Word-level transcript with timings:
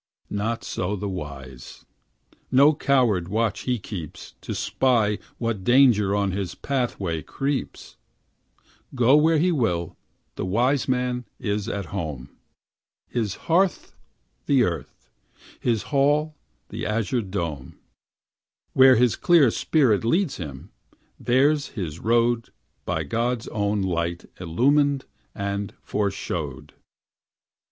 Not 0.31 0.63
so 0.63 0.95
the 0.95 1.07
wise; 1.07 1.85
no 2.51 2.73
coward 2.73 3.27
watch 3.27 3.59
he 3.69 3.77
keeps 3.77 4.33
To 4.41 4.55
spy 4.55 5.19
what 5.37 5.63
danger 5.63 6.15
on 6.15 6.31
his 6.31 6.55
pathway 6.55 7.21
creeps; 7.21 7.97
Go 8.95 9.15
where 9.15 9.37
he 9.37 9.51
will, 9.51 9.95
the 10.37 10.43
wise 10.47 10.87
man 10.87 11.25
is 11.37 11.69
at 11.69 11.85
home, 11.93 12.35
His 13.09 13.35
hearth 13.45 13.95
the 14.47 14.63
earth, 14.63 15.11
his 15.59 15.83
hall 15.93 16.33
the 16.69 16.83
azure 16.83 17.21
dome; 17.21 17.77
Where 18.73 18.95
his 18.95 19.15
clear 19.15 19.51
spirit 19.51 20.03
leads 20.03 20.37
him, 20.37 20.71
there's 21.19 21.67
his 21.77 21.99
road 21.99 22.49
By 22.85 23.03
God's 23.03 23.47
own 23.49 23.83
light 23.83 24.25
illumined 24.39 25.05
and 25.35 25.75
foreshowed. 25.83 26.73